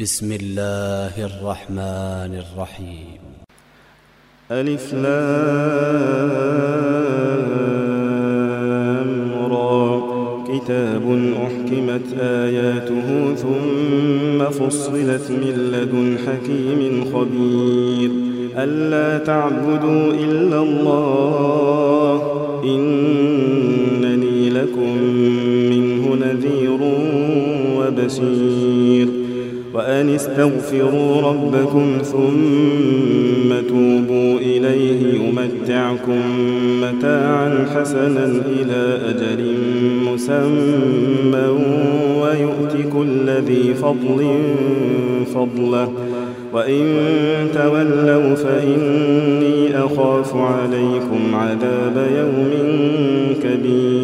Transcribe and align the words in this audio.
بسم 0.00 0.32
الله 0.32 1.24
الرحمن 1.24 2.42
الرحيم 2.44 3.20
ألف 4.50 4.94
لام 4.94 5.12
را 9.50 10.02
كتاب 10.48 11.32
أحكمت 11.46 12.18
آياته 12.20 13.34
ثم 13.34 14.44
فصلت 14.50 15.30
من 15.30 15.70
لدن 15.72 16.18
حكيم 16.26 17.04
خبير 17.14 18.10
ألا 18.58 19.18
تعبدوا 19.24 20.12
إلا 20.12 20.62
الله 20.62 22.22
إنني 22.64 24.50
لكم 24.50 24.98
منه 25.70 26.14
نذير 26.14 26.78
وبشير 27.78 28.73
وأن 29.74 30.08
استغفروا 30.08 31.20
ربكم 31.22 31.98
ثم 32.02 33.68
توبوا 33.68 34.38
إليه 34.38 35.14
يمتعكم 35.14 36.20
متاعا 36.82 37.66
حسنا 37.74 38.24
إلى 38.26 38.98
أجل 39.08 39.54
مسمى 40.04 41.46
ويؤت 42.20 42.92
كل 42.92 43.30
ذي 43.30 43.74
فضل 43.74 44.38
فضله. 45.34 45.92
وإن 46.52 46.84
تولوا 47.54 48.34
فإني 48.34 49.78
أخاف 49.78 50.36
عليكم 50.36 51.34
عذاب 51.34 52.06
يوم 52.18 52.50
كبير. 53.42 54.03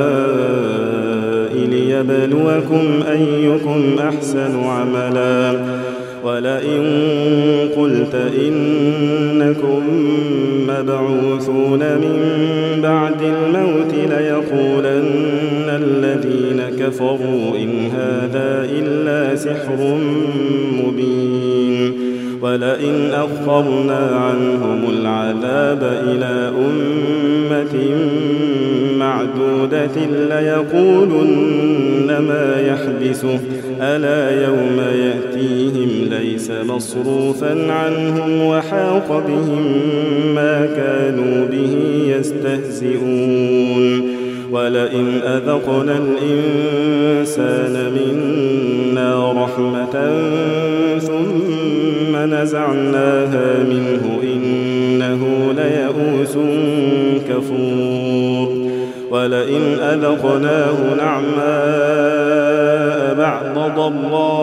ليبلوكم 2.01 3.03
أيكم 3.11 3.99
أحسن 3.99 4.63
عملا. 4.63 5.59
ولئن 6.23 6.83
قلت 7.77 8.15
إنكم 8.47 9.81
مبعوثون 10.67 11.79
من 11.79 12.17
بعد 12.83 13.21
الموت 13.21 13.93
ليقولن 13.93 15.69
الذين 15.69 16.61
كفروا 16.79 17.57
إن 17.57 17.89
هذا 17.93 18.67
إلا 18.71 19.35
سحر 19.35 19.97
مبين. 20.83 21.30
ولئن 22.51 23.11
أخرنا 23.13 23.97
عنهم 23.97 24.89
العذاب 24.89 25.83
إلى 25.83 26.51
أمة 26.57 27.75
معدودة 28.97 30.05
ليقولن 30.29 32.07
ما 32.07 32.61
يحبسه 32.61 33.39
ألا 33.81 34.43
يوم 34.45 34.79
يأتيهم 34.79 35.89
ليس 36.09 36.51
مصروفا 36.51 37.71
عنهم 37.71 38.45
وحاق 38.45 39.23
بهم 39.27 39.63
ما 40.35 40.65
كانوا 40.65 41.45
به 41.45 41.75
يستهزئون. 42.19 44.01
ولئن 44.51 45.21
أذقنا 45.23 45.97
الإنسان 45.97 47.73
منا 47.93 49.31
رحمة 49.31 49.95
نزعناها 52.25 53.63
منه 53.63 54.19
إنه 54.23 55.53
ليئوس 55.57 56.37
كفور. 57.29 58.47
ولئن 59.11 59.79
أذقناه 59.79 60.95
نعماء 60.97 61.41
بعد 63.17 63.53
ضراء 63.75 64.41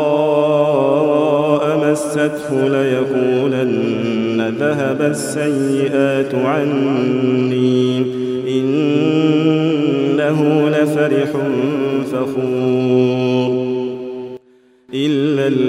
مسته 1.91 2.69
ليقولن 2.69 4.55
ذهب 4.61 5.03
السيئات 5.03 6.35
عني. 6.35 8.07
إنه 8.49 10.39
لفرح 10.69 11.31
فخور. 12.13 12.58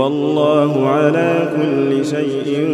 والله 0.00 0.88
على 0.88 1.48
كل 1.56 2.04
شيء 2.04 2.68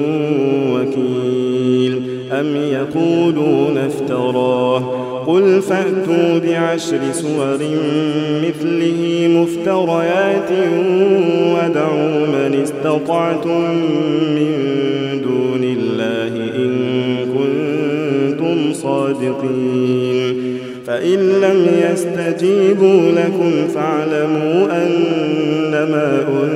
وكيل. 0.73 2.03
أم 2.33 2.57
يقولون 2.57 3.79
افتراه. 3.79 4.83
قل 5.27 5.63
فأتوا 5.63 6.39
بعشر 6.45 7.01
سور 7.13 7.59
مثله 8.45 9.29
مفتريات 9.29 10.51
ودعوا 11.55 12.27
من 12.27 12.61
استطعتم 12.63 13.75
من 14.37 14.53
دون 15.23 15.65
الله 15.65 16.35
إن 16.57 16.73
كنتم 17.35 18.73
صادقين. 18.73 20.57
فإن 20.87 21.19
لم 21.19 21.67
يستجيبوا 21.93 23.01
لكم 23.13 23.53
فاعلموا 23.75 24.87
أنما 24.87 26.25
أنزل 26.43 26.56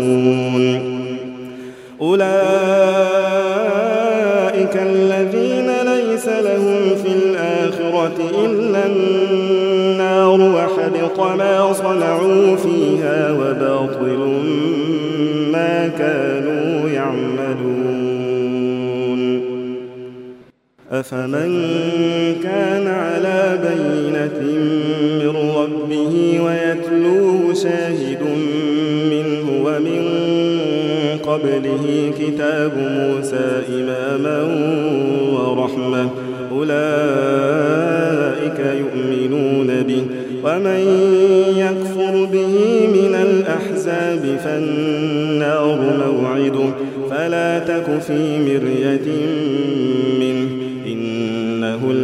أفمن 21.13 21.90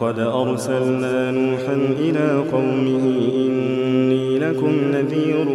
ولقد 0.00 0.18
أرسلنا 0.18 1.30
نوحا 1.30 1.74
إلى 2.00 2.42
قومه 2.52 3.04
إني 3.36 4.38
لكم 4.38 4.72
نذير 4.92 5.46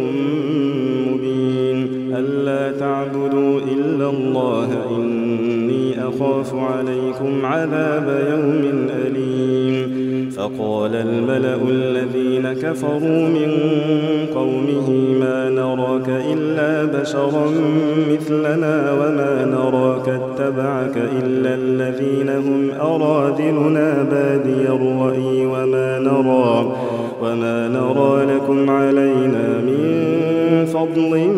مبين 1.06 2.12
ألا 2.16 2.78
تعبدوا 2.78 3.60
إلا 3.60 4.10
الله 4.10 4.86
إني 4.96 6.08
أخاف 6.08 6.54
عليكم 6.54 7.46
عذاب 7.46 8.26
يوم 8.30 8.67
فقال 10.56 10.94
الملأ 10.94 11.58
الذين 11.68 12.52
كفروا 12.52 13.28
من 13.28 13.52
قومه 14.34 14.90
ما 15.20 15.50
نراك 15.50 16.08
إلا 16.08 17.00
بشرا 17.00 17.50
مثلنا 18.10 18.92
وما 18.92 19.44
نراك 19.44 20.08
اتبعك 20.08 20.96
إلا 21.22 21.54
الذين 21.54 22.28
هم 22.28 22.70
أرادلنا 22.80 24.02
بادي 24.02 24.68
الرأي 24.68 25.46
وما 25.46 25.98
نرى 25.98 26.72
وما 27.22 27.68
نرى 27.68 28.34
لكم 28.34 28.70
علينا 28.70 29.60
من 29.66 30.66
فضل 30.66 31.30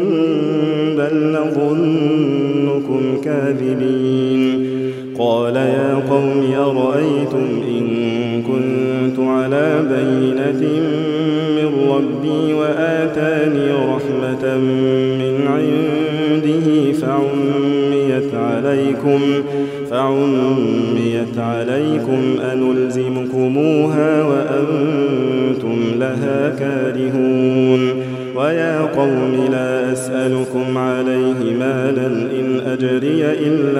بل 0.97 1.33
نظنكم 1.33 3.21
كاذبين 3.25 4.71
قال 5.19 5.57
يا 5.57 5.95
قوم 6.11 6.53
أرأيتم 6.59 7.63
إن 7.69 8.20
بينة 9.91 10.81
من 11.57 11.91
ربي 11.91 12.55
وآتاني 12.55 13.73
رحمة 13.73 14.59
من 15.19 15.47
عنده 15.47 16.93
فعميت 16.93 18.35
عليكم 18.35 19.21
فعميت 19.91 21.39
عليكم 21.39 22.21
أنلزمكموها 22.53 24.25
وأنتم 24.25 25.79
لها 25.99 26.57
كارهون 26.59 28.11
ويا 28.37 28.81
قوم 28.81 29.49
لا 29.53 29.93
أسألكم 29.93 30.79
عليه 30.79 31.55
مالا 31.59 32.07
إن 32.07 32.61
أجري 32.67 33.25
إلا 33.25 33.80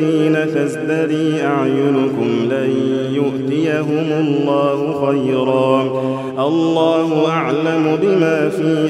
للذين 0.00 0.36
تزدري 0.54 1.42
أعينكم 1.44 2.28
لن 2.50 2.70
يؤتيهم 3.14 4.06
الله 4.20 5.06
خيرا. 5.06 5.82
الله 6.46 7.28
أعلم 7.28 7.98
بما 8.02 8.48
في 8.48 8.88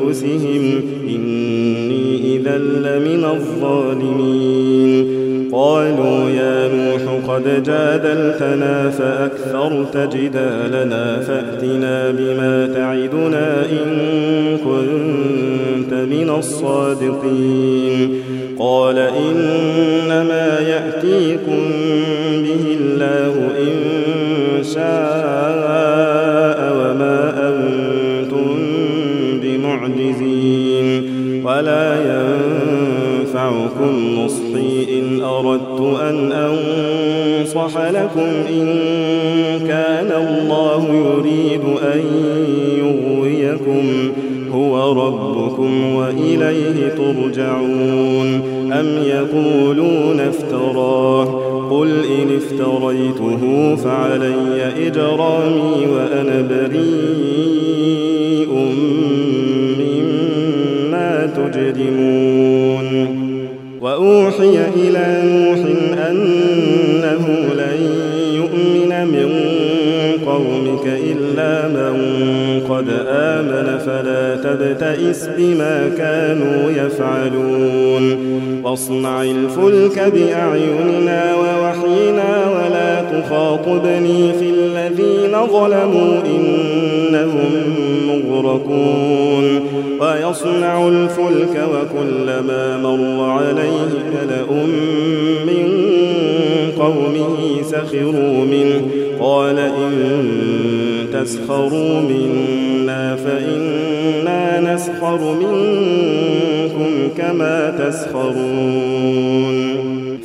أنفسهم. 0.00 0.62
إني 1.08 2.36
إذا 2.36 2.58
لمن 2.58 3.24
الظالمين. 3.24 5.24
قالوا 5.52 6.30
يا 6.30 6.68
نوح 6.68 7.02
قد 7.28 7.62
جادلتنا 7.62 8.90
فأكثرت 8.90 9.96
جدالنا 10.16 11.20
فأتنا 11.20 12.10
بما 12.10 12.66
تعدنا 12.74 13.66
إن 13.66 13.88
كنت 14.64 15.23
من 16.14 16.30
الصادقين. 16.38 18.22
قال 18.58 18.98
إنما 18.98 20.58
يأتيكم 20.60 21.62
به 22.42 22.76
الله 22.80 23.34
إن 23.58 23.74
شاء 24.74 26.58
وما 26.76 27.18
أنتم 27.48 28.56
بمعجزين. 29.42 31.14
ولا 31.44 31.94
ينفعكم 31.94 33.92
نصحي 34.24 34.98
إن 34.98 35.22
أردت 35.22 35.80
أن 36.00 36.32
أنصح 36.32 37.78
لكم 37.90 38.28
إن 38.50 38.66
كان 39.68 40.10
الله 40.16 40.88
يريد 40.88 41.60
أن 41.94 42.00
وإليه 46.18 46.88
ترجعون 46.88 48.42
أم 48.72 48.86
يقولون 49.04 50.20
افتراه 50.20 51.24
قل 51.70 51.90
إن 51.90 52.36
افتريته 52.36 53.76
فعلي 53.76 54.86
إجرامي 54.86 55.86
وأنا 55.92 56.40
بريء 56.40 57.54
مما 59.78 61.26
تجرمون 61.36 62.23
تبتئس 74.94 75.28
بما 75.38 75.90
كانوا 75.98 76.70
يفعلون. 76.70 78.34
واصنع 78.64 79.22
الفلك 79.22 80.12
بأعيننا 80.14 81.34
ووحينا 81.34 82.50
ولا 82.50 83.20
تخاطبني 83.20 84.32
في 84.38 84.50
الذين 84.50 85.46
ظلموا 85.46 86.22
إنهم 86.26 87.52
مغرقون. 88.08 89.60
ويصنع 90.00 90.88
الفلك 90.88 91.68
وكلما 91.72 92.76
مر 92.76 93.30
عليه 93.30 93.92
ملأ 94.14 94.64
من 95.46 95.68
قومه 96.78 97.62
سخروا 97.62 98.44
منه. 98.44 98.82
قال 99.20 99.58
إن 99.58 100.93
تسخروا 101.12 102.00
منا 102.00 103.16
فإنا 103.16 104.74
نسخر 104.74 105.20
منكم 105.34 107.08
كما 107.16 107.70
تسخرون. 107.78 109.54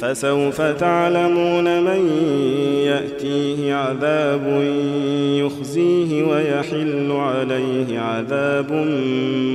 فسوف 0.01 0.61
تعلمون 0.61 1.83
من 1.83 2.09
يأتيه 2.85 3.73
عذاب 3.73 4.63
يخزيه 5.43 6.23
ويحل 6.23 7.11
عليه 7.11 7.99
عذاب 7.99 8.71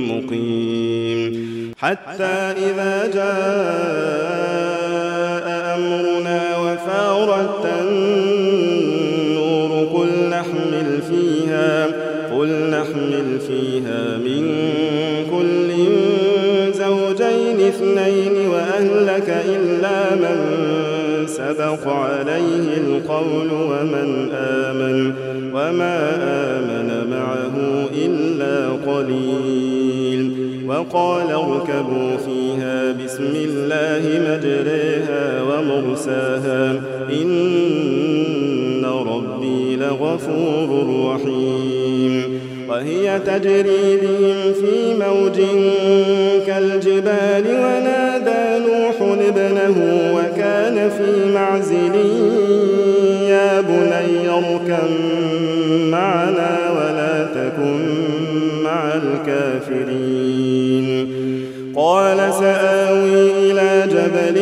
مقيم. 0.09 1.45
حتى 1.77 2.35
إذا 2.67 3.11
جاء 3.13 4.35
أمرنا 5.75 6.41
وفارت 6.57 7.54
عليه 21.87 22.77
القول 22.77 23.49
ومن 23.51 24.29
آمن 24.33 25.13
وما 25.53 25.97
آمن 26.57 27.09
معه 27.11 27.55
إلا 28.05 28.69
قليل 28.91 30.31
وقال 30.67 31.31
اركبوا 31.31 32.17
فيها 32.25 32.91
بسم 32.91 33.33
الله 33.35 34.03
مجريها 34.29 35.41
ومرساها 35.43 36.71
إن 37.21 38.85
ربي 38.85 39.75
لغفور 39.75 40.69
رحيم 41.13 42.39
وهي 42.69 43.19
تجري 43.19 43.97
بهم 44.01 44.53
في 44.53 44.93
موج 44.99 45.37
كالجبال 46.47 47.45
في 51.61 51.75
معزل 51.75 51.95
يا 53.29 53.61
بني 53.61 54.29
اركب 54.29 54.89
معنا 55.91 56.57
ولا 56.71 57.25
تكن 57.25 57.79
مع 58.63 58.93
الكافرين. 58.95 60.85
قال 61.75 62.33
سآوي 62.33 63.51
إلى 63.51 63.69
جبل 63.87 64.37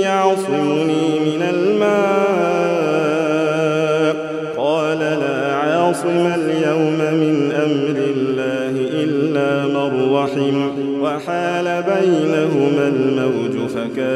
يعصمني 0.00 1.06
من 1.20 1.42
الماء. 1.54 2.54
قال 4.56 4.98
لا 4.98 5.54
عاصم 5.54 6.32
اليوم 6.34 6.98
من 6.98 7.52
أمر 7.52 7.96
الله 8.16 8.74
إلا 9.04 9.66
من 9.66 10.12
رحم. 10.14 10.56
وحال 11.02 11.66
بينهما 11.82 12.84
الموج 12.88 13.54
فكان 13.68 14.13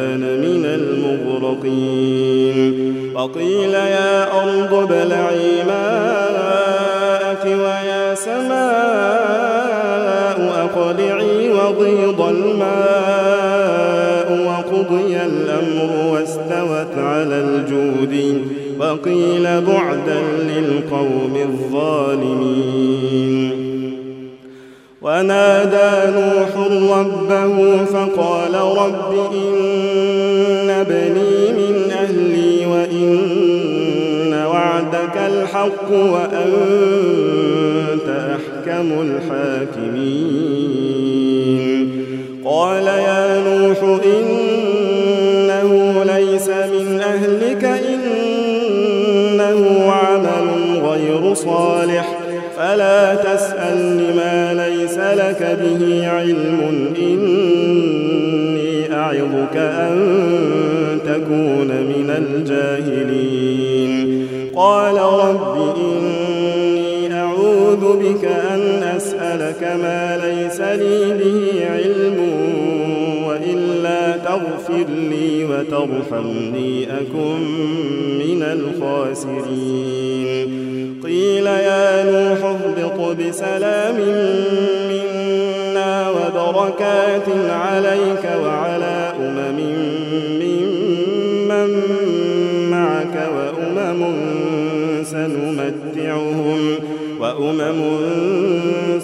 المغرقين 1.48 3.12
وقيل 3.14 3.74
يا 3.74 4.42
أرض 4.42 4.74
ابلعي 4.74 5.64
ماءك 5.66 7.44
ويا 7.46 8.14
سماء 8.14 9.58
أقلعي 10.64 11.50
وغيض 11.50 12.20
الماء. 12.20 13.48
وقضي 14.46 15.16
الأمر 15.16 15.90
واستوت 16.12 16.98
على 16.98 17.34
الجود. 17.34 18.42
وقيل 18.80 19.60
بعدا 19.60 20.20
للقوم 20.42 21.36
الظالمين. 21.36 22.58
ونادى 25.02 25.57
الحق 35.66 35.90
وأنت 35.90 36.38
أحكم 38.08 38.88
الحاكمين. 39.00 40.08
قال 42.44 42.86
يا 42.86 43.42
نوح 43.48 43.98
إنه 44.04 45.70
ليس 46.04 46.48
من 46.48 47.00
أهلك 47.00 47.64
إنه 47.64 49.62
عمل 49.92 50.48
غير 50.82 51.34
صالح. 51.34 52.18
فلا 52.56 53.14
تسأل 53.14 54.16
ما 54.16 54.54
ليس 54.54 54.98
لك 54.98 55.58
به 55.62 56.08
علم 56.08 56.60
إني 56.98 58.94
أعظك 58.94 59.56
أن 59.56 59.98
تكون 61.04 61.68
من 61.68 62.10
الجاهلين. 62.18 62.77
ما 69.76 70.16
ليس 70.24 70.60
لي 70.60 71.12
به 71.12 71.66
علم 71.72 72.18
وإلا 73.26 74.16
تغفر 74.16 74.86
لي 75.10 75.44
وترحمني 75.44 76.84
أكن 76.84 77.40
من 78.18 78.42
الخاسرين. 78.42 80.08
قيل 81.04 81.46
يا 81.46 82.04
نوح 82.04 82.44
اهبط 82.44 83.16
بسلام 83.16 83.96
منا 84.90 86.10
وبركات 86.10 87.28
عليك 87.50 88.24
وعلى 88.44 89.12
أمم 89.20 89.58
ممن 90.40 91.70
معك 92.70 93.16
وأمم 93.36 94.02
سنمتعهم 95.04 96.60
وأمم 97.20 97.80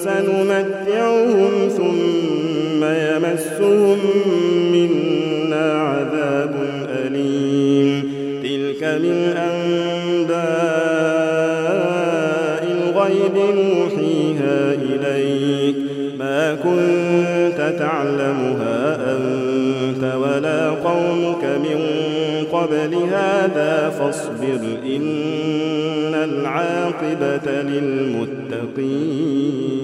سنمتعهم 0.05 1.53
ثم 1.77 2.85
يمسهم 2.85 3.99
منا 4.73 5.73
عذاب 5.73 6.55
أليم. 7.07 8.15
تلك 8.43 8.83
من 8.85 9.37
أنباء 9.37 10.35
الغيب 12.73 13.37
نوحيها 13.37 14.73
إليك. 14.73 15.77
ما 16.19 16.55
كنت 16.55 17.75
تعلمها 17.79 18.99
أنت 19.17 20.15
ولا 20.15 20.71
قومك 20.71 21.45
من 21.45 21.81
قبل 22.53 22.95
هذا 22.95 23.91
فاصبر 23.99 24.61
إن 24.87 26.15
العاقبة 26.15 27.63
للمتقين. 27.63 29.84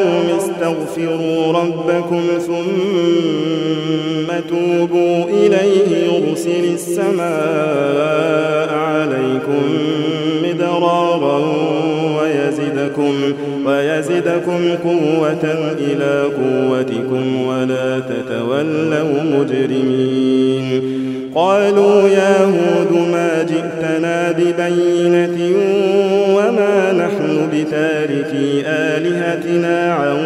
قوم 0.00 0.28
استغفروا 0.38 1.52
ربكم 1.52 2.22
ثم 2.46 4.28
توبوا 4.48 5.24
إليه 5.24 5.88
يرسل 6.12 6.64
السماء 6.74 8.68
عليكم 8.74 9.62
مدرارا 10.44 11.38
ويزدكم 12.18 13.14
ويزدكم 13.66 14.60
قوة 14.84 15.44
إلى 15.78 16.12
قوتكم 16.22 17.24
ولا 17.46 18.00
تتولوا 18.00 19.22
مجرمين. 19.22 21.00
قالوا 21.34 22.08
يا 22.08 22.44
هود 22.44 22.92
ما 23.12 23.42
جئتنا 23.42 24.32
ببينة 24.32 25.38
بتاركي 27.70 28.62
آلهتنا 28.66 29.92
عن 29.94 30.18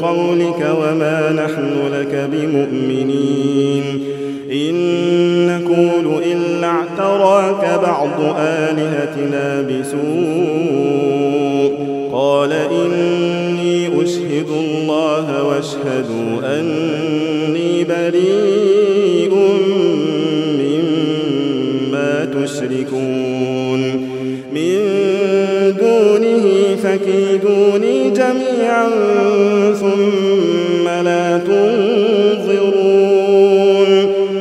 قولك 0.00 0.60
وما 0.80 1.32
نحن 1.32 1.70
لك 1.92 2.28
بمؤمنين. 2.32 4.04
إن 4.52 4.74
نقول 5.46 6.06
إلا 6.24 6.66
اعتراك 6.66 7.80
بعض 7.82 8.36
آلهتنا 8.38 9.62
بسوء. 9.62 10.00
قال 12.12 12.52
إني 12.52 14.02
أشهد 14.02 14.48
الله 14.48 15.44
واشهدوا 15.44 16.58
أني 16.60 17.84
بريء 17.84 18.39
فكيدوني 27.00 28.10
جميعا 28.10 28.88
ثم 29.80 30.88
لا 31.04 31.38
تنظرون. 31.38 32.70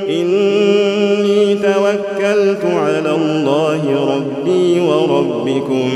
إني 0.09 1.55
توكلت 1.55 2.65
على 2.65 3.11
الله 3.15 3.81
ربي 4.15 4.79
وربكم. 4.79 5.89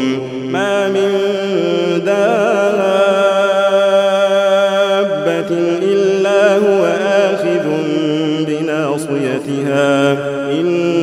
ما 0.52 0.88
من 0.88 1.12
دابة 2.06 2.24
إلا 5.82 6.58
هو 6.58 6.86
آخذ 7.06 7.66
بناصيتها. 8.48 10.12
إن 10.52 11.03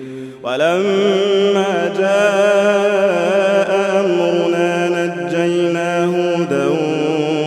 ولما 0.43 1.91
جاء 1.99 3.71
أمرنا 3.99 4.89
نجينا 4.89 6.05
هودا 6.05 6.67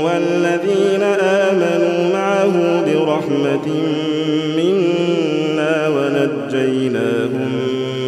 والذين 0.04 1.02
آمنوا 1.20 2.12
معه 2.12 2.54
برحمة 2.86 3.66
منا 4.56 5.88
ونجيناهم 5.88 7.52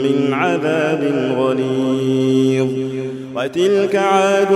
من 0.05 0.17
عذاب 0.33 1.03
غليظ. 1.39 2.67
وتلك 3.37 3.97
عاد 3.97 4.53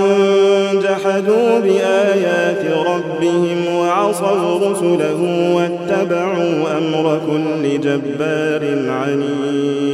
جحدوا 0.83 1.59
بآيات 1.59 2.64
ربهم 2.87 3.77
وعصوا 3.77 4.71
رسله 4.71 5.21
واتبعوا 5.57 6.79
أمر 6.79 7.21
كل 7.27 7.81
جبار 7.81 8.62
عنيد. 8.88 9.89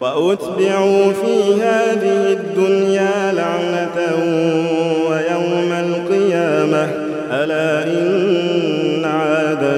وأتبعوا 0.00 1.12
في 1.12 1.62
هذه 1.62 2.32
الدنيا 2.32 3.32
لعنة 3.32 3.98
ويوم 5.10 5.72
القيامة. 5.72 6.84
ألا 7.30 7.84
إن 7.84 9.04
عادا 9.04 9.76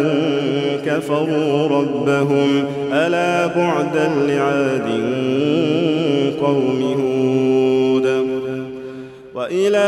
كفروا 0.87 1.69
ربهم. 1.69 2.65
ألا 2.93 3.47
بعدا 3.47 4.11
لعاد 4.29 4.89
قوم 6.41 6.81
هود. 6.99 8.29
وإلى 9.35 9.88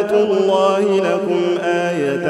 الله 0.00 0.96
لكم 0.96 1.40
آية 1.64 2.28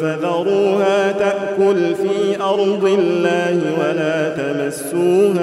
فذروها 0.00 1.12
تأكل 1.12 1.94
في 1.94 2.42
أرض 2.42 2.84
الله 2.84 3.60
ولا 3.80 4.28
تمسوها 4.28 5.37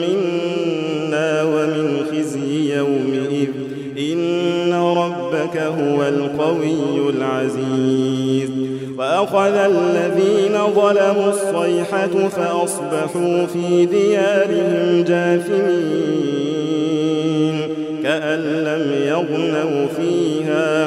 منا 0.00 1.42
ومن 1.42 2.04
خزي 2.12 2.76
يومئذ. 2.76 3.48
إن 3.98 4.72
ربك 4.72 5.56
هو 5.56 6.02
القوي 6.02 7.10
العزيز. 7.10 8.50
وأخذ 8.98 9.54
الذين 9.54 10.58
ظلموا 10.74 11.30
الصيحة 11.30 12.28
فأصبحوا 12.28 13.46
في 13.46 13.86
ديارهم 13.86 15.04
جاثمين. 15.04 15.82
كأن 18.02 18.40
لم 18.40 18.92
يغنوا 19.06 19.86
فيها. 19.96 20.86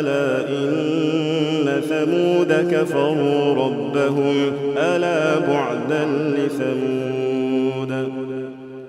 ألا 0.00 0.48
إن 0.48 1.80
ثمود 1.88 2.74
كفروا 2.74 3.54
ربهم. 3.54 4.52
ألا 4.78 5.38
بعدا 5.38 6.04
لثمود. 6.04 7.25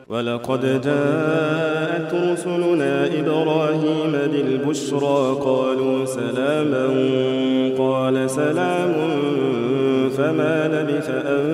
ولقد 0.09 0.81
جاءت 0.81 2.13
رسلنا 2.13 3.05
إبراهيم 3.19 4.11
بالبشرى 4.33 5.37
قالوا 5.43 6.05
سلاما 6.05 6.87
قال 7.77 8.29
سلام 8.29 8.93
فما 10.17 10.67
لبث 10.67 11.09
أن 11.09 11.45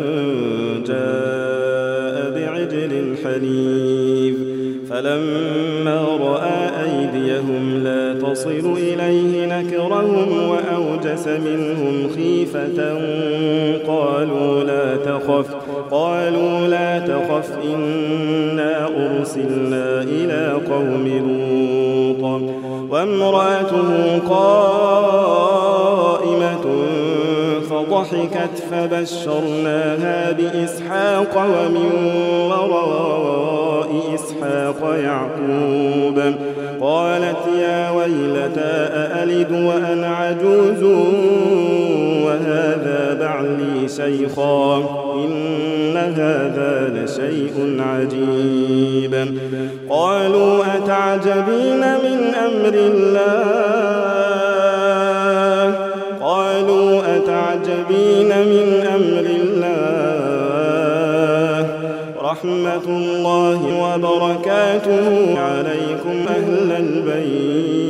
جاء 0.88 2.32
بعجل 2.36 3.16
حنيف 3.24 4.36
فلما 4.90 6.02
رأى 6.22 6.70
أيديهم 6.84 7.84
لا 7.84 8.14
تصل 8.14 8.78
إليه 8.78 9.46
نكرهم 9.46 10.50
وأوجس 10.50 11.28
منهم 11.28 12.10
خيفة 12.16 12.98
قالوا 13.88 14.64
لا 14.64 14.96
تخف 14.98 15.56
قالوا 15.92 16.63
تخف 17.00 17.52
إنا 17.74 18.86
أرسلنا 18.88 20.02
إلى 20.02 20.52
قوم 20.70 21.08
لوط 21.08 22.42
وامرأته 22.92 24.20
قائمة 24.30 25.54
فضحكت 27.70 28.56
فبشرناها 28.72 30.32
بإسحاق 30.32 31.34
ومن 31.38 31.92
وراء 32.50 33.90
إسحاق 34.16 34.96
يعقوب 35.04 36.18
قالت 36.82 37.48
يا 37.62 37.92
ويلتى 37.92 38.74
أألد 38.94 39.52
وأنا 39.52 40.08
عجوز 40.08 40.84
وهذا 42.26 43.18
بعلي 43.20 43.88
شيخا 43.88 45.03
هذا 46.04 46.74
لشيء 46.96 47.56
عجيب. 47.80 49.14
قالوا 49.90 50.64
أتعجبين 50.78 51.82
من 52.06 52.20
أمر 52.46 52.74
الله؟ 52.74 53.84
قالوا 56.22 57.02
أتعجبين 57.16 58.32
من 58.54 58.68
أمر 58.96 59.26
الله؟ 59.42 59.94
رحمة 62.22 62.86
الله 62.88 63.60
وبركاته. 63.84 65.08
عليكم 65.40 66.18
أهل 66.30 66.70
البيت. 66.72 67.83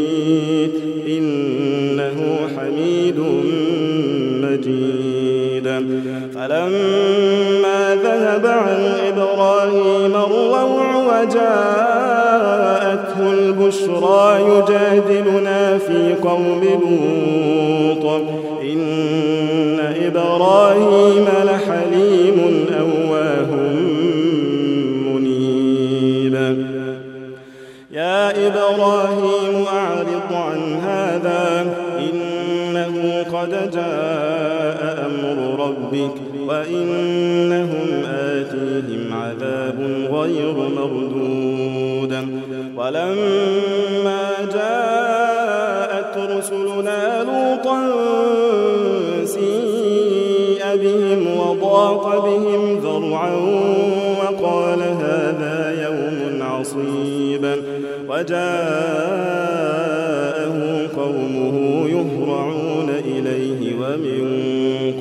إبراهيم 20.17 21.27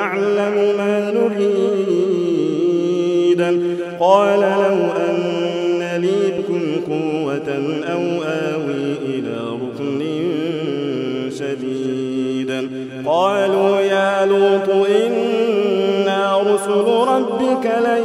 لتعلم 0.00 0.56
ما 0.78 0.94
نريد. 1.10 1.40
قال 4.00 4.40
لو 4.40 4.78
أن 5.08 5.82
لي 6.00 6.20
بكم 6.38 6.62
قوة 6.88 7.48
أو 7.92 8.02
آوي 8.22 8.84
إلى 9.08 9.36
ركن 9.62 10.00
شديد. 11.38 12.50
قالوا 13.06 13.80
يا 13.80 14.26
لوط 14.26 14.68
إنا 14.86 16.20
رسل 16.38 16.86
ربك 17.08 17.66
لن 17.86 18.04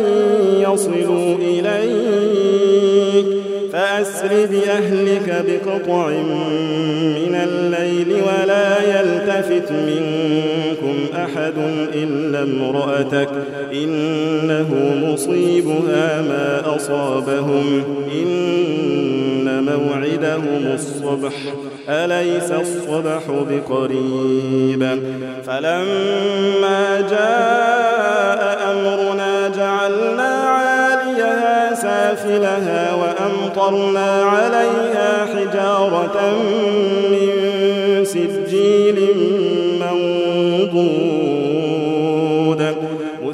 يصلوا 0.60 1.36
إليك. 1.36 3.28
فأسر 3.74 4.32
بأهلك 4.52 5.28
بقطع 5.48 6.08
من 7.18 7.34
الليل 7.36 8.10
ولا 8.14 8.68
يلتفت 8.84 9.70
منكم 9.72 10.25
أحد 11.26 11.54
إلا 11.94 12.42
امرأتك 12.44 13.30
إنه 13.74 14.70
مصيبها 15.04 16.22
ما 16.22 16.76
أصابهم. 16.76 17.84
إن 18.14 19.64
موعدهم 19.64 20.74
الصبح 20.74 21.34
أليس 21.90 22.52
الصبح 22.52 23.22
بقريب؟ 23.30 25.00
فلما 25.48 27.02
جاء 27.10 28.72
أمرنا 28.72 29.52
جعلنا 29.58 30.34
عاليها 30.34 31.74
سافلها 31.74 32.94
وأمطرنا 32.94 34.24
عليها 34.24 35.26
حجارة 35.26 36.34
من 36.40 37.05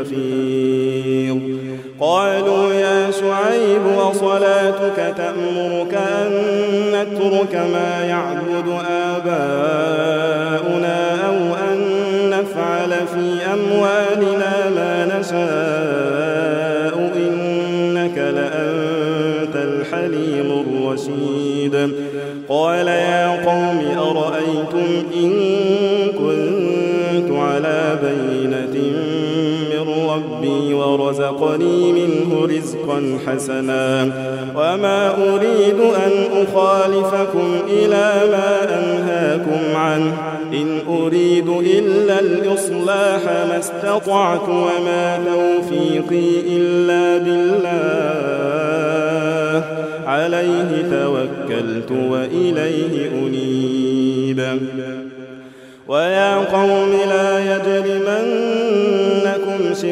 بحفيظ 0.00 1.36
قالوا 2.00 2.72
يا 2.72 3.10
شعيب 3.10 3.82
وصلاتك 3.98 5.14
تأمرك 5.16 5.94
أن 5.94 6.32
نترك 6.92 7.54
ما 7.54 8.04
يعبد 8.04 8.68
آباؤنا 9.16 10.18
أو 11.26 11.54
أن 11.54 11.78
نفعل 12.30 12.90
في 13.14 13.26
أموالنا 13.54 14.52
ما 14.70 14.92
نشاء. 15.18 15.79
ورزقني 30.90 31.92
منه 31.92 32.46
رزقا 32.46 33.18
حسنا. 33.26 34.04
وما 34.56 35.08
أريد 35.08 35.80
أن 35.80 36.12
أخالفكم 36.32 37.58
إلى 37.68 38.22
ما 38.30 38.78
أنهاكم 38.78 39.76
عنه. 39.76 40.12
إن 40.52 40.78
أريد 40.88 41.48
إلا 41.48 42.20
الإصلاح 42.20 43.24
ما 43.24 43.58
استطعت 43.58 44.48
وما 44.48 45.18
توفيقي 45.24 46.56
إلا 46.56 47.18
بالله. 47.24 47.70
عليه 50.06 50.84
توكلت 50.90 51.90
وإليه 52.10 53.10
أنيب. 53.12 54.40
ويا 55.88 56.34
قوم 56.36 56.92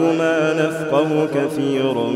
ما 0.00 0.52
نفقه 0.52 1.26
كثيرا 1.34 2.10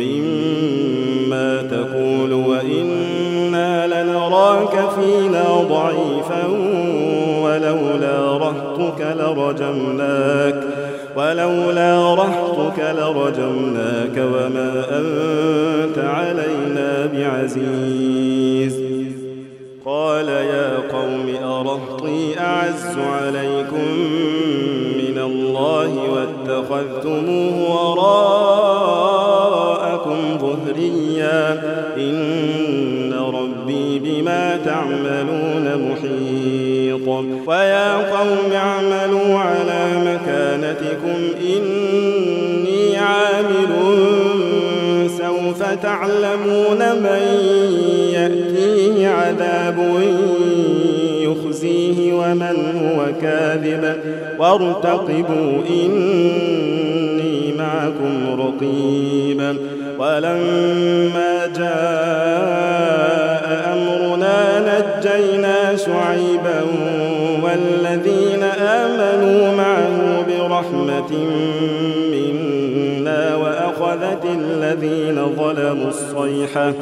مما 0.00 1.62
تقول 1.62 2.32
وإنا 2.32 3.86
لنراك 3.86 4.90
فينا 5.00 5.44
ضعيفا 5.68 6.46
ولولا 7.42 8.36
رهتك 8.36 9.16
لرجمناك 9.18 10.62
ولولا 11.16 12.14
رهتك 12.14 12.78
لرجمناك 12.98 14.16
وما 14.18 14.84
أنت 14.90 15.98
علينا 15.98 17.06
بعزيز. 17.12 18.74
قال 19.86 20.28
يا 20.28 20.76
قوم 20.92 21.34
أرهطي 21.44 22.38
أعز 22.40 22.98
على 39.54 39.82
مكانتكم 40.00 41.18
إني 41.40 42.96
عامل 42.96 43.72
سوف 45.18 45.62
تعلمون 45.82 46.78
من 46.78 47.22
يأتيه 48.12 49.08
عذاب 49.08 49.78
يخزيه 51.20 52.12
ومن 52.12 52.56
هو 52.82 52.98
كاذب. 53.20 53.96
وارتقبوا 54.38 55.52
إني 55.70 57.52
معكم 57.58 58.40
رقيب. 58.40 59.56
ولما 59.98 61.46
جاء 61.56 63.46
أمرنا 63.72 64.38
نجينا 64.60 65.76
شعيبا 65.76 66.60
والذين 67.42 68.23
منا 72.10 73.36
وأخذت 73.36 74.24
الذين 74.24 75.26
ظلموا 75.36 75.88
الصيحة 75.88 76.72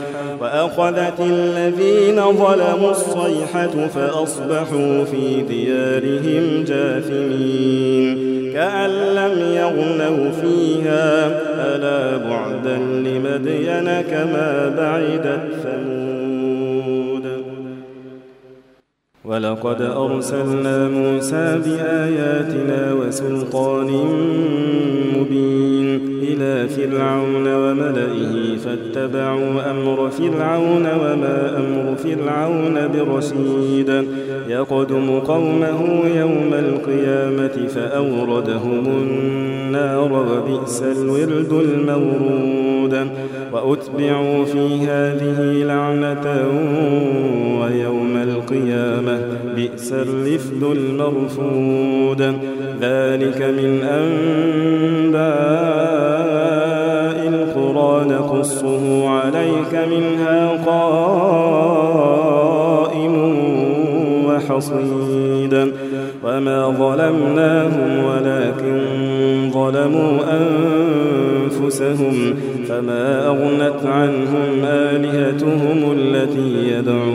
وأخذت 0.40 1.20
الذين 1.20 2.16
ظلموا 2.16 2.90
الصيحة 2.90 3.88
فأصبحوا 3.94 5.04
في 5.04 5.42
ديارهم 5.42 6.64
جاثمين 6.64 8.32
كأن 8.52 8.90
لم 8.90 9.54
يغنوا 9.54 10.30
فيها 10.30 11.28
ألا 11.56 12.16
بعدا 12.16 12.76
لمدين 12.76 14.00
كما 14.00 14.74
بعدت 14.76 15.48
ثمود 15.62 16.11
ولقد 19.24 19.82
أرسلنا 19.82 20.88
موسى 20.88 21.60
بآياتنا 21.64 22.92
وسلطان 22.92 23.86
مبين 25.16 26.00
إلى 26.22 26.68
فرعون 26.68 27.54
وملئه 27.54 28.56
فاتبعوا 28.56 29.70
أمر 29.70 30.10
فرعون 30.10 30.86
وما 30.86 31.58
أمر 31.58 31.94
فرعون 31.96 32.88
برشيد. 32.88 34.04
يقدم 34.48 35.18
قومه 35.20 36.02
يوم 36.16 36.50
القيامة 36.52 37.68
فأوردهم 37.68 38.86
النار 38.86 40.12
وبئس 40.12 40.82
الورد 40.82 41.52
المورود. 41.52 43.08
وأتبعوا 43.52 44.44
في 44.44 44.86
هذه 44.86 45.64
لعنة 45.64 46.26
القيامة 48.52 49.20
بئس 49.56 49.92
الرفد 49.92 50.62
المرفود. 50.62 52.20
ذلك 52.80 53.42
من 53.42 53.82
أنباء 53.82 55.22
القرى 57.28 58.04
نقصه 58.14 59.08
عليك 59.08 59.74
منها 59.90 60.64
قائم 60.66 60.94
وحصيد. 64.26 65.72
وما 66.24 66.60
ظلمناهم 66.70 68.04
ولكن 68.04 68.80
ظلموا 69.52 70.18
أنفسهم 70.40 72.14
فما 72.68 73.26
أغنت 73.26 73.86
عنهم 73.86 74.64
آلهتهم 74.64 75.92
التي 75.98 76.68
يدعون. 76.68 77.11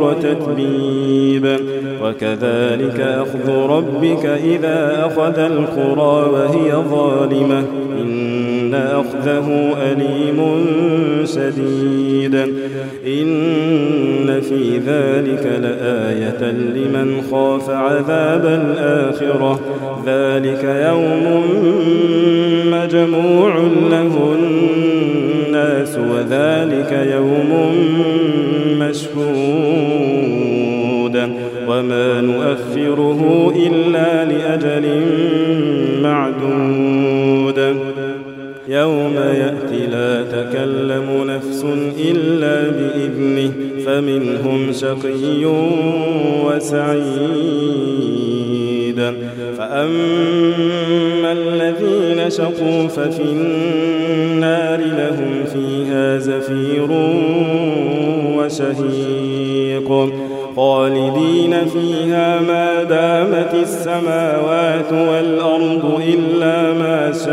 غير 0.00 0.12
تتبيب. 0.12 1.56
وكذلك 2.04 3.00
أخذ 3.00 3.50
ربك 3.68 4.26
إذا 4.26 5.06
أخذ 5.06 5.38
القرى 5.38 6.30
وهي 6.30 6.72
ظالمة. 6.72 7.64
إن 8.00 8.74
أخذه 8.74 9.76
أليم 9.92 10.66
شديد. 11.24 12.34
إن 13.06 14.40
في 14.40 14.78
ذلك 14.86 15.60
لآية 15.62 16.50
لمن 16.50 17.22
خاف 17.30 17.70
عذاب 17.70 18.46
الآخرة. 18.46 19.60
ذلك 20.06 20.64
يوم 20.64 21.42
مجموع 22.66 23.56
له 23.90 24.36
الناس 24.38 25.98
وذلك 25.98 27.06
يوم 27.12 27.50
شقوا 52.30 52.88
ففي 52.88 53.22
النار 53.22 54.78
لهم 54.78 55.44
فيها 55.52 56.18
زفير 56.18 56.88
وشهيق. 58.36 60.10
خالدين 60.56 61.54
فيها 61.72 62.40
ما 62.40 62.82
دامت 62.82 63.54
السماوات 63.62 64.92
والأرض 64.92 66.02
إلا 66.08 66.72
ما 66.72 67.12
شاء 67.12 67.30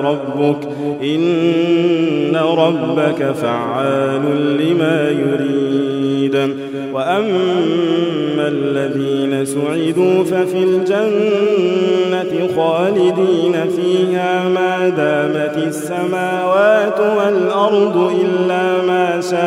ربك. 0.00 0.68
إن 1.02 2.36
ربك 2.36 3.32
فعال 3.32 4.22
لما 4.56 5.10
يريد. 5.10 6.54
وأما 6.92 8.07
الذين 8.48 9.44
سعدوا 9.44 10.24
ففي 10.24 10.58
الجنة 10.58 12.48
خالدين 12.56 13.54
فيها 13.76 14.48
ما 14.48 14.88
دامت 14.88 15.56
السماوات 15.66 17.00
والأرض 17.00 17.96
إلا 18.24 18.82
ما 18.82 19.20
شاء 19.20 19.38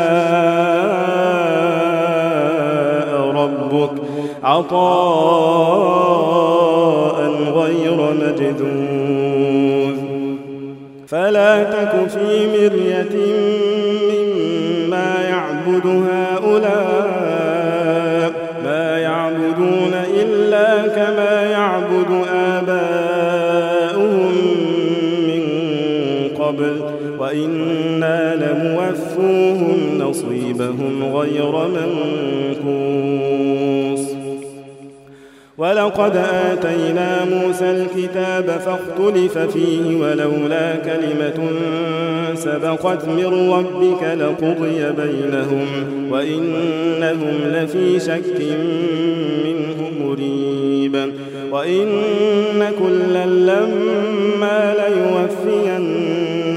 ربك 3.41 3.91
عطاء 4.43 5.61
غير 7.55 7.97
مجذوذ. 8.21 9.11
فلا 11.07 11.63
تك 11.63 11.93
في 12.09 12.47
مرية 12.47 13.15
مما 14.11 15.11
يعبد 15.29 15.85
هؤلاء 15.85 17.30
قبل 26.61 26.81
وإنا 27.19 28.35
لموفوهم 28.35 29.77
نصيبهم 29.99 31.15
غير 31.15 31.51
منكوس. 31.67 32.91
ولقد 35.57 36.17
آتينا 36.51 37.25
موسى 37.25 37.71
الكتاب 37.71 38.61
فاختلف 38.65 39.37
فيه 39.37 39.95
ولولا 40.01 40.75
كلمة 40.75 41.49
سبقت 42.35 43.07
من 43.07 43.49
ربك 43.51 44.03
لقضي 44.03 44.91
بينهم 44.91 45.67
وإنهم 46.11 47.37
لفي 47.53 47.99
شك 47.99 48.41
منه 49.45 49.91
مريب. 50.05 50.95
وإن 51.51 51.87
كلا 52.79 53.25
لما 53.25 54.73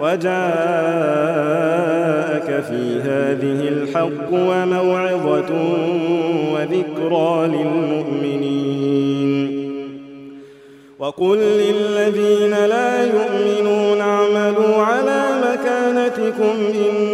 وجاءك 0.00 0.24
في 2.68 3.00
هذه 3.00 3.68
الحق 3.68 4.30
وموعظة 4.32 5.50
وذكرى 6.54 7.46
للمؤمنين. 7.46 8.84
وقل 10.98 11.38
للذين 11.38 12.50
لا 12.50 13.04
يؤمنون 13.04 14.00
اعملوا 14.00 14.76
على 14.76 15.22
مكانتكم 15.44 16.56
إنا 16.74 17.13